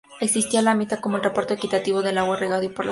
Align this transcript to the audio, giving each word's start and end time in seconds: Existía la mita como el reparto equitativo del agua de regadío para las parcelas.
Existía 0.19 0.63
la 0.63 0.73
mita 0.73 0.99
como 0.99 1.17
el 1.17 1.23
reparto 1.23 1.53
equitativo 1.53 2.01
del 2.01 2.17
agua 2.17 2.33
de 2.33 2.39
regadío 2.39 2.49
para 2.49 2.59
las 2.59 2.61
parcelas. 2.61 2.79